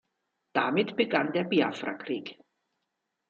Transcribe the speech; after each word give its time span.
Damit 0.53 0.97
begann 0.97 1.31
der 1.31 1.43
Biafra-Krieg. 1.43 2.39